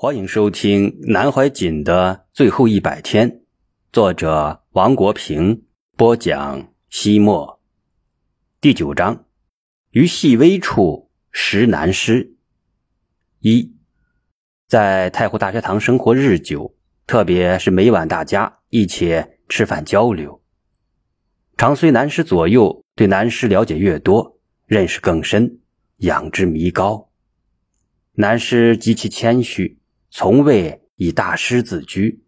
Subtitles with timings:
[0.00, 3.40] 欢迎收听南怀瑾的最后一百天，
[3.90, 5.64] 作者王国平
[5.96, 6.72] 播讲。
[6.88, 7.60] 西墨
[8.60, 9.24] 第九章，
[9.90, 12.36] 于细微处识南师。
[13.40, 13.74] 一，
[14.68, 20.40] 在太湖大学堂生活日久，特别是每晚大家一起吃饭交流，
[21.56, 25.58] 常随南师左右，对南师了解越多，认识更深，
[25.96, 27.10] 仰之弥高。
[28.12, 29.76] 南师极其谦虚。
[30.10, 32.24] 从未以大师自居。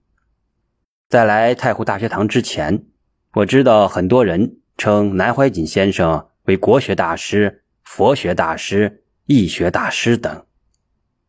[1.08, 2.84] 在来太湖大学堂之前，
[3.32, 10.46] 我知道很多人称南怀瑾先生为国学大师、佛学大师、易学大师等。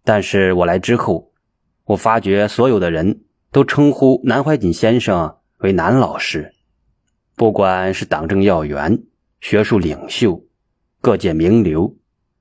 [0.03, 1.31] 但是我来之后，
[1.85, 6.53] 我发觉所有的人都称呼南怀瑾先生为南老师。
[7.35, 9.01] 不管是党政要员、
[9.39, 10.45] 学术领袖、
[10.99, 11.97] 各界名流，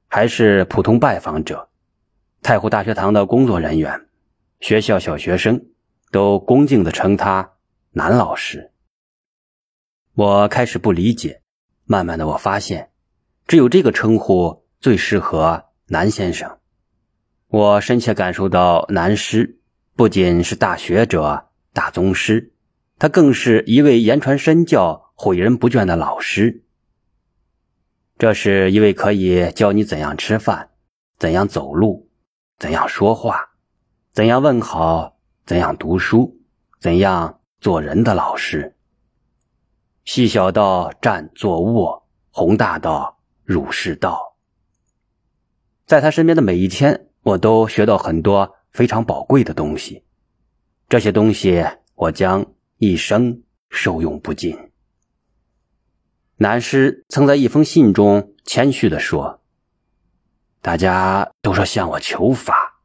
[0.08, 1.69] 还是普通拜访者。
[2.42, 4.08] 太湖大学堂的工作人员、
[4.60, 5.66] 学校小学生
[6.10, 7.52] 都恭敬地称他
[7.92, 8.72] “南老师”。
[10.16, 11.42] 我开始不理解，
[11.84, 12.90] 慢慢的我发现，
[13.46, 16.58] 只有这个称呼最适合南先生。
[17.48, 19.60] 我深切感受到，南师
[19.94, 22.54] 不仅是大学者、大宗师，
[22.98, 26.64] 他更是一位言传身教、诲人不倦的老师。
[28.18, 30.70] 这是一位可以教你怎样吃饭、
[31.18, 32.09] 怎样走路。
[32.60, 33.52] 怎样说话，
[34.12, 35.16] 怎样问好，
[35.46, 36.42] 怎样读书，
[36.78, 38.76] 怎样做人的老师。
[40.04, 44.36] 细小到站坐卧，宏大到儒释道。
[45.86, 50.04] 在他身边的每一天，我都学到很多非常宝贵的东西。
[50.86, 52.44] 这些东西，我将
[52.76, 54.70] 一生受用不尽。
[56.36, 59.39] 南师曾在一封信中谦虚地说。
[60.62, 62.82] 大家都说向我求法，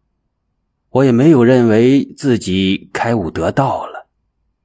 [0.89, 4.07] 我也没有认为自己开悟得道了，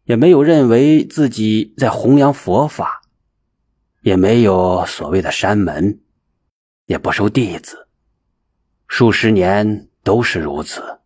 [0.04, 3.02] 也没有认为自己在弘扬佛法，
[4.02, 6.00] 也没有所谓的山门，
[6.86, 7.88] 也不收弟子，
[8.86, 11.00] 数十年都是如此。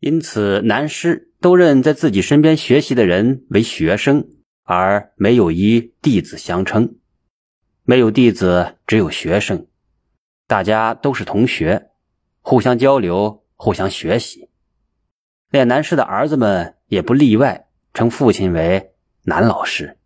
[0.00, 4.28] 因此，南师都认在自己身边学习的人为学生，
[4.64, 6.96] 而没有以弟子相称，
[7.84, 9.66] 没有弟子，只有学生。
[10.50, 11.90] 大家都是同学，
[12.40, 14.50] 互相交流，互相学习。
[15.48, 19.96] 练南师的儿子们也不例外，称父亲为南老师。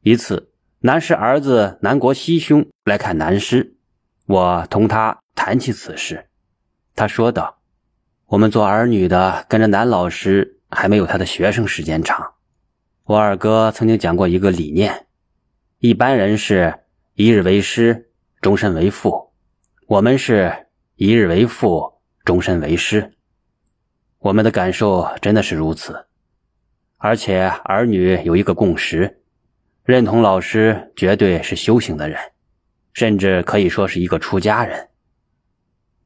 [0.00, 3.76] 一次，南师儿子南国西兄来看南师，
[4.26, 6.26] 我同他谈起此事。
[6.96, 7.60] 他说道
[8.26, 12.32] ：“我们做儿女的跟着南老师，还没有他的学生时间长。
[13.04, 15.06] 我二哥曾经讲过一个理念：
[15.78, 16.80] 一般人是
[17.14, 18.10] 一日为师。”
[18.44, 19.32] 终身为父，
[19.86, 20.66] 我们是
[20.96, 21.90] 一日为父，
[22.26, 23.10] 终身为师。
[24.18, 26.04] 我们的感受真的是如此，
[26.98, 29.22] 而且儿女有一个共识，
[29.82, 32.20] 认同老师绝对是修行的人，
[32.92, 34.90] 甚至可以说是一个出家人。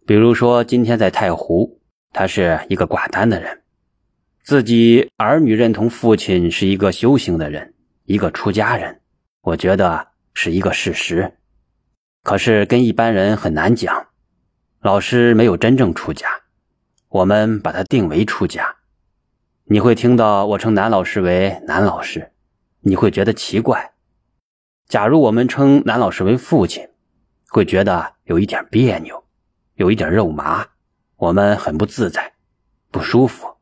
[0.06, 1.80] 比如说，今天在太湖，
[2.12, 3.62] 他是一个挂单的人，
[4.44, 9.00] 自己儿女认同父亲是一个修行的人，一个出家人，
[9.40, 11.34] 我觉得是一个事实。
[12.28, 14.08] 可是跟一般人很难讲，
[14.80, 16.28] 老师没有真正出家，
[17.08, 18.76] 我们把他定为出家。
[19.64, 22.32] 你会听到我称男老师为男老师，
[22.80, 23.94] 你会觉得奇怪。
[24.88, 26.86] 假如我们称男老师为父亲，
[27.48, 29.24] 会觉得有一点别扭，
[29.76, 30.66] 有一点肉麻，
[31.16, 32.34] 我们很不自在，
[32.90, 33.56] 不舒服。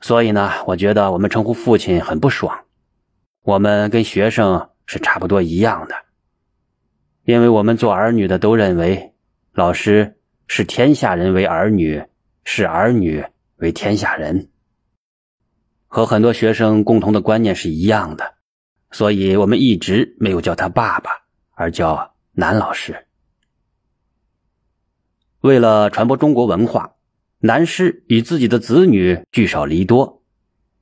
[0.00, 2.56] 所以呢，我觉得我们称呼父亲很不爽。
[3.42, 6.05] 我们跟学生是差不多一样的。
[7.26, 9.12] 因为我们做儿女的都认为，
[9.52, 10.16] 老师
[10.46, 12.04] 视天下人为儿女，
[12.44, 13.24] 视儿女
[13.56, 14.48] 为天下人，
[15.88, 18.34] 和很多学生共同的观念是一样的，
[18.92, 21.10] 所以我们一直没有叫他爸爸，
[21.56, 23.08] 而叫南老师。
[25.40, 26.94] 为了传播中国文化，
[27.40, 30.22] 南师与自己的子女聚少离多，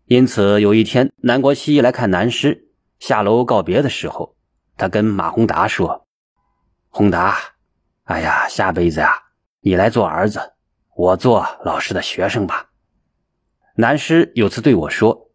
[0.04, 4.36] 因此有一天，南国西来看南师，下楼告别的时候，
[4.76, 6.03] 他跟马宏达说。
[6.96, 7.37] 宏达，
[8.05, 9.20] 哎呀，下辈子呀，
[9.58, 10.52] 你来做儿子，
[10.94, 12.70] 我做老师的学生吧。
[13.75, 15.32] 南师有次对我说：“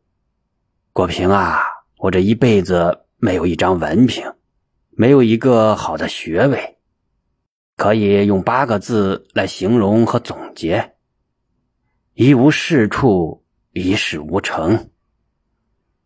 [0.93, 1.59] 国平啊，
[1.97, 4.33] 我这一辈子没有一张文凭，
[4.91, 6.77] 没有一个好的学位，
[7.75, 10.95] 可以用八个字来形容和总结：
[12.13, 14.91] 一无是处，一事无成。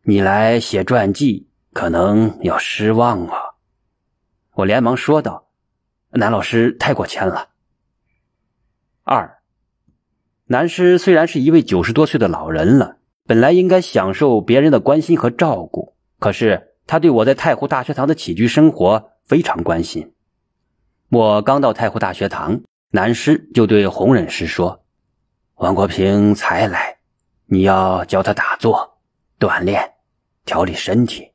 [0.01, 3.37] 你来写传记，可能要失望啊。”
[4.55, 5.42] 我连忙说道
[6.13, 7.49] ：“南老师太过谦了。”
[9.03, 9.39] 二，
[10.45, 20.13] 南师虽然是一位九十多岁的老人了，本来应该享受别人的关心和照顾，可是他对我在太湖大学堂的起居生活非常关心。
[21.09, 22.61] 我刚到太湖大学堂，
[22.91, 24.85] 南师就对红忍师说
[25.55, 26.97] ：“王国平才来，
[27.45, 28.99] 你要教他打坐、
[29.37, 29.93] 锻炼、
[30.45, 31.31] 调理身体，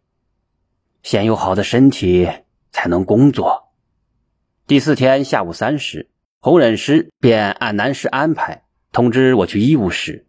[1.02, 2.28] 先有好的身体，
[2.72, 3.67] 才能工作。”
[4.68, 6.10] 第四天下午三时，
[6.40, 8.64] 洪忍师便按南师安排。
[8.92, 10.26] 通知我去医务室。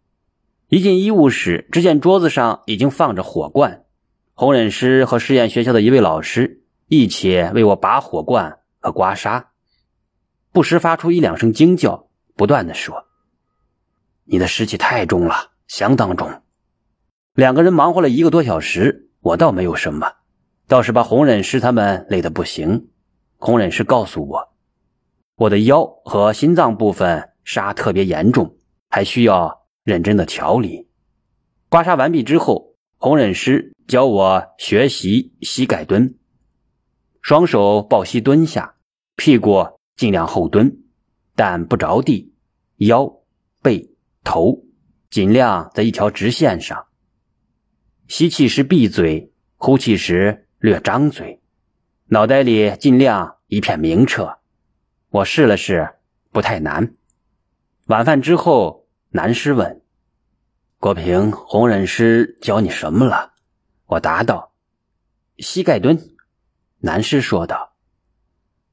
[0.68, 3.84] 一进医务室，只见桌子上已经放着火罐。
[4.32, 9.44] 红忍师和实验学校的一位老师一起为我拔火罐和刮痧，
[10.52, 13.08] 不时发出一两声惊叫，不断的说
[14.24, 16.40] ：“你的湿气太重了，相当重。”
[17.36, 20.14] 两个人忙活了一个多小时，我倒没有什么，
[20.66, 22.88] 倒是把红忍师他们累得不行。
[23.42, 24.52] 红忍师告诉我，
[25.34, 27.26] 我的腰和心脏部分。
[27.42, 28.54] 痧特别严重，
[28.90, 30.88] 还需要认真的调理。
[31.70, 36.16] 刮痧完毕之后，红忍师教我学习膝盖蹲，
[37.22, 38.74] 双手抱膝蹲下，
[39.16, 39.66] 屁股
[39.96, 40.82] 尽量后蹲，
[41.34, 42.34] 但不着地，
[42.76, 43.10] 腰、
[43.62, 43.90] 背、
[44.22, 44.62] 头
[45.08, 46.86] 尽量在一条直线上。
[48.06, 51.39] 吸气时闭嘴，呼气时略张嘴，
[52.12, 54.38] 脑袋里尽量一片明澈。
[55.10, 55.90] 我试了试，
[56.32, 56.96] 不太难。
[57.86, 59.80] 晚饭之后，南师问
[60.80, 63.34] ：“国平，红忍师教你什么了？”
[63.86, 64.50] 我答道
[65.38, 66.16] ：“膝盖蹲。”
[66.82, 67.76] 南师说道：“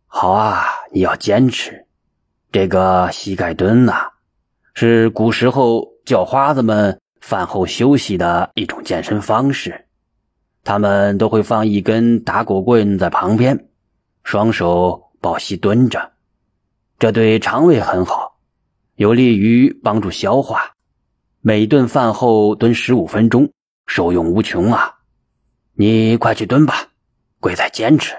[0.08, 1.86] 好啊，你要坚持。
[2.52, 4.14] 这个膝盖蹲呐，
[4.74, 9.87] 是古时候叫花子们饭后休息的一种健身方式。
[10.68, 13.70] 他们都会放一根打狗棍在旁边，
[14.26, 16.12] 双手抱膝蹲着，
[17.00, 18.38] 这对肠胃很好。”
[18.96, 20.74] 有利于帮助消化，
[21.40, 23.54] 每顿饭后蹲十五分钟，
[23.86, 24.96] 受用无穷啊！
[25.74, 26.90] 你快去蹲吧，
[27.40, 28.14] 贵在坚持。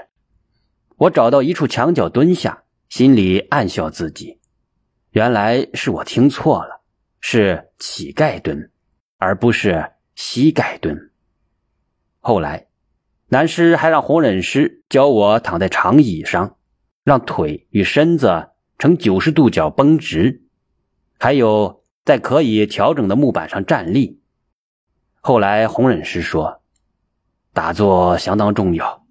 [0.97, 4.41] 我找到一处墙角蹲下，心里暗笑自己，
[5.11, 6.81] 原来是我听错了，
[7.21, 8.71] 是乞丐蹲，
[9.19, 11.08] 而不是膝盖蹲。
[12.29, 12.67] 后来，
[13.29, 16.57] 南师还让红忍师教我躺在长椅上，
[17.03, 20.43] 让腿与身子呈九十度角绷直。
[21.19, 24.21] 还有在可以调整的木板上站立。
[25.23, 26.61] 后来红忍师说
[27.55, 29.07] ：“打坐相当重要，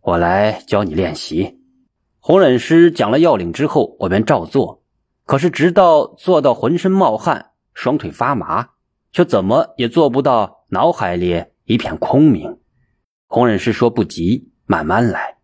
[0.00, 1.60] 我来教你练习。”
[2.18, 4.82] 红忍师讲了要领之后，我便照做。
[5.26, 8.70] 可是直到做到浑身冒汗、双腿发麻，
[9.12, 12.58] 却怎么也做不到脑海里一片空明。
[13.26, 15.38] 红忍师说：“不急，慢慢来。”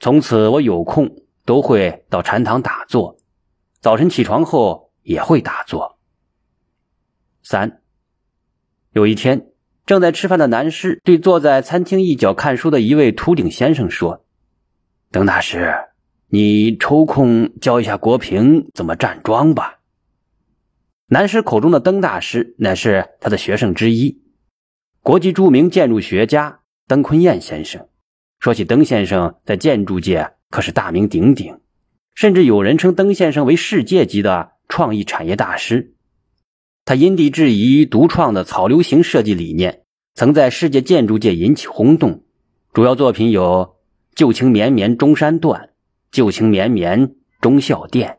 [0.00, 3.18] 从此我有空都会到禅堂打坐。
[3.80, 5.98] 早晨起床后也会打坐。
[7.42, 7.80] 三，
[8.92, 9.48] 有一天
[9.86, 14.24] 正在吃饭的南师对坐在餐厅一角看书的一位秃顶先生说
[15.10, 15.74] ：“邓大师，
[16.26, 19.78] 你抽空教一下国平怎么站桩吧。”
[21.06, 24.20] 南师口中的邓大师乃是他的学生之一，
[25.08, 27.88] 国际著名建筑学家邓坤彦先生。
[28.40, 31.60] 说起邓先生，在建筑界可是大名鼎鼎。
[32.14, 35.94] 甚至有人称邓先生为世界级的创意产业大师。
[36.84, 39.80] 他因地制宜独创的草流形设计理念，
[40.12, 42.24] 曾在世界建筑界引起轰动。
[42.74, 43.42] 主要作品有
[44.14, 45.62] 《旧情绵绵中山段》
[46.10, 48.10] 《旧情绵绵忠孝殿》《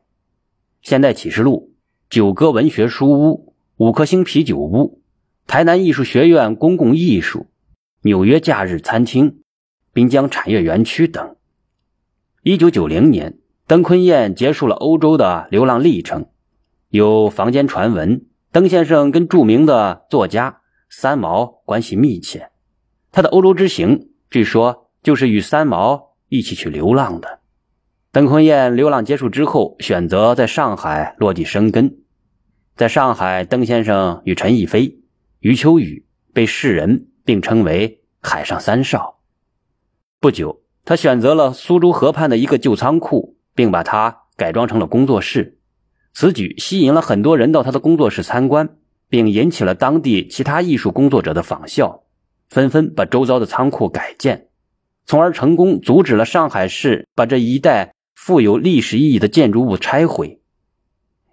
[0.81, 1.69] 现代启示录》
[2.10, 3.46] 《九歌文学书屋》
[3.77, 4.96] 《五颗星啤酒屋》
[5.50, 7.39] 《台南艺术学院公共艺术》
[8.03, 9.32] 《纽约假日餐厅》
[9.94, 11.38] 《滨江产业园区》等。
[12.44, 13.39] 一九九零年。
[13.65, 16.27] 邓坤彦结束了欧洲的流浪历程，
[16.89, 22.51] 有坊间传闻，邓先生跟著名的作家三毛关系密切。
[23.12, 27.39] 他的欧洲之行，据说就是与三毛一起去流浪的。
[28.12, 31.98] 邓坤燕流浪结束之后，选择在上海落地生根。
[32.75, 34.99] 在上海，邓先生与陈逸飞、
[35.39, 39.19] 余秋雨被世人并称为“海上三少”。
[40.22, 43.38] 不久，他选择了苏州河畔的一个旧仓库。
[43.60, 45.58] 并把它改装成了工作室，
[46.13, 48.77] 此举吸引了很多人到他的工作室参观，
[49.10, 52.03] 并引起了当地其他艺术工作者的仿效，
[52.48, 54.48] 纷纷把周遭的仓库改建，
[55.05, 60.41] 从而成功阻止了上海市把这一带富有历史意义的建筑物拆毁。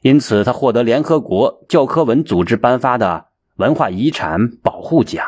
[0.00, 5.26] 因此，他获得联合国教科文组织颁发的文化遗产保护奖，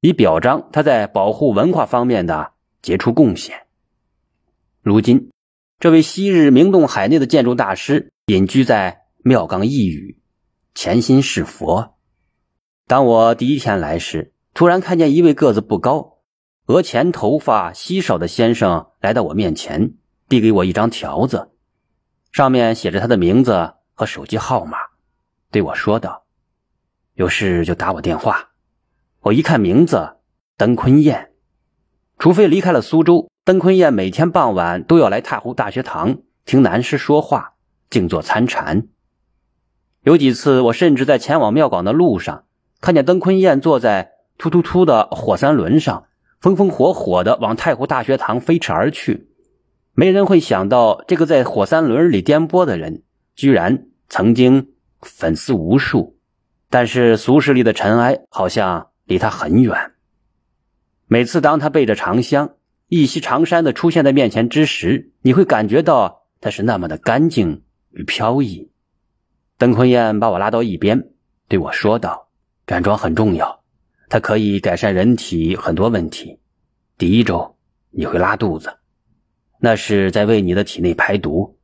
[0.00, 3.66] 以表彰他在保护文化方面的杰出贡献。
[4.82, 5.30] 如今。
[5.80, 10.18] 这位昔日名动海内的建筑大师，隐居在妙港一隅，
[10.74, 11.96] 潜心是佛。
[12.86, 16.20] 当我第一天来时，突然看见一位个子不高、
[16.66, 19.94] 额前头发稀少的先生来到我面前，
[20.28, 21.50] 递给我一张条子，
[22.32, 24.78] 上面写着他的名字和手机号码，
[25.50, 26.23] 对我说道
[27.14, 28.50] ：“有事就打我电话。”
[29.22, 30.16] 我一看名字，
[30.56, 31.30] 邓坤彦。
[32.18, 37.54] 除非离开了苏州，邓坤彦每天傍晚都要来太湖大学堂听南师说话，
[37.90, 38.86] 静坐参禅。
[40.02, 42.44] 有几次，我甚至在前往庙港的路上，
[42.80, 44.12] 看见邓坤彦坐在。
[44.36, 46.06] 突突突的火三轮上，
[46.40, 49.28] 风风火火的往太湖大学堂飞驰而去。
[49.92, 53.04] 没人会想到，这个在火三轮里颠簸的人，
[53.36, 56.13] 居然曾经粉丝无数。
[56.74, 59.92] 但是俗世里的尘埃好像离他很远。
[61.06, 62.56] 每次当他背着长香，
[62.88, 67.62] 一袭长衫的出现在面前之时，你会感觉到他是那么的干净
[67.92, 68.72] 与飘逸。
[69.56, 71.10] 邓坤燕把我拉到一边，
[71.46, 72.28] 对我说道
[72.66, 73.62] ：“站桩很重要。”
[74.10, 76.40] 它可以改善人体很多问题。
[76.98, 77.56] 第一周
[77.92, 78.78] 你会拉肚子，
[79.60, 81.56] 那是在为你的体内排毒。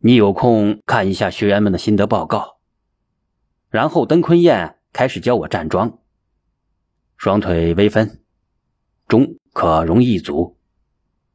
[0.00, 2.56] 你有空看一下学员们的心得报告。
[3.70, 6.00] 然后登坤彦开始教我站桩，
[7.16, 8.20] 双腿微分，
[9.06, 10.58] 中可容一足，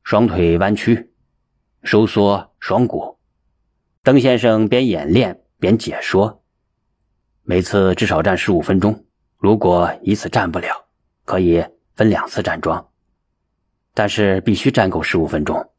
[0.04, 1.14] 双腿弯曲，
[1.82, 3.18] 收缩双股。
[4.04, 6.44] 邓先生边演练边解说，
[7.44, 9.06] 每次至少站十五分钟。
[9.38, 10.88] 如果一次站不了，
[11.24, 11.64] 可以
[11.94, 12.90] 分两次站桩，
[13.94, 15.72] 但是必须站够十五分钟。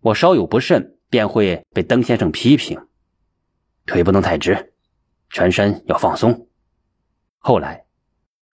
[0.00, 2.86] 我稍有不慎，便会被邓先生批评。
[3.84, 4.74] 腿不能太直，
[5.30, 6.46] 全身要放松。
[7.38, 7.84] 后来，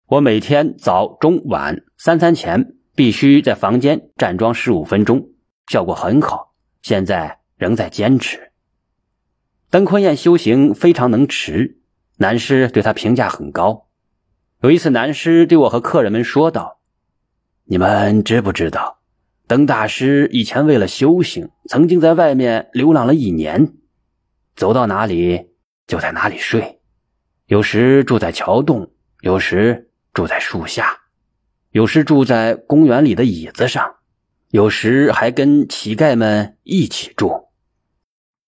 [0.06, 5.30] 我每天早、中、晚三餐前必须在房间站桩十五分钟，
[5.66, 6.54] 效果很好。
[6.82, 8.52] 现在仍在坚持。
[9.70, 11.78] 登坤彦修行非常能持，
[12.18, 13.88] 南师对他评价很高。
[14.60, 16.78] 有一次，南师对我和客人们说道
[17.64, 19.00] ：“你们知不知道，
[19.46, 23.74] 登大师以前为了修行，曾经在外面流浪了一年，
[24.54, 25.50] 走到哪里
[25.86, 26.80] 就在哪里睡，
[27.46, 31.00] 有时住在桥洞，有时住在树下，
[31.70, 33.96] 有时住在公园里的椅子上，
[34.50, 37.48] 有时还跟乞丐们一起住。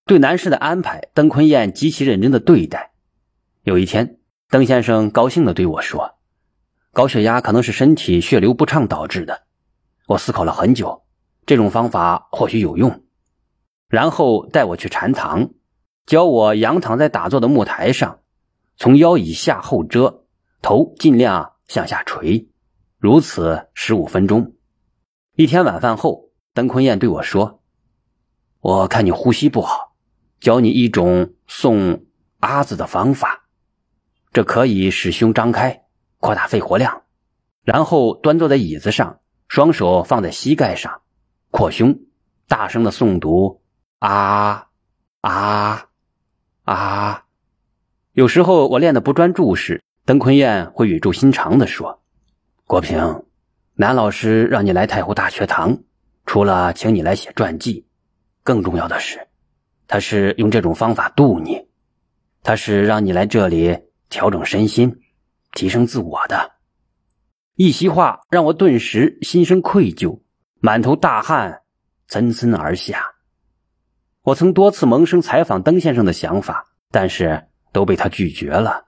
[0.04, 2.92] 对男士的安排，邓坤彦极其认真的对待。
[3.62, 6.18] 有一天。”邓先生高兴地对我说
[6.94, 9.42] ：“高血压可能是身体血流不畅导致的。”
[10.06, 11.02] 我思考了很久，
[11.46, 13.02] 这种方法或许有用。
[13.88, 15.50] 然后带我去禅堂，
[16.06, 18.20] 教我仰躺在打坐的木台上，
[18.76, 20.22] 从腰以下后遮，
[20.62, 22.48] 头尽量向下垂，
[22.96, 24.54] 如此十五分钟。
[25.34, 27.60] 一天晚饭后，邓坤彦对我说
[28.62, 29.96] ：“我看你呼吸不好，
[30.38, 32.04] 教你一种送
[32.38, 33.48] 阿字的方法。”
[34.32, 35.86] 这可以使胸张开，
[36.20, 37.02] 扩大肺活量，
[37.64, 41.00] 然后端坐在椅子上，双手放在膝盖上，
[41.50, 41.98] 扩胸，
[42.46, 43.60] 大声的诵读
[43.98, 44.68] 啊
[45.20, 45.88] 啊
[46.66, 47.24] 啊！
[48.12, 52.02] 有时候我练的不专注时，邓坤彦会语重心长的说
[52.66, 53.24] ：“国平，
[53.74, 55.78] 南老师让你来太湖大学堂，
[56.26, 57.86] 除了请你来写传记，
[58.42, 59.26] 更重要的是，
[59.88, 61.66] 他是用这种方法度你，
[62.42, 65.00] 他是让你来这里。”调整身心，
[65.50, 66.52] 提升自我的
[67.56, 70.20] 一席话，让我顿时心生愧疚，
[70.60, 71.62] 满头大汗
[72.08, 73.15] 涔涔而下。
[74.26, 78.86] 我曾多次萌生采访邓先生的想法，但是都被他拒绝了。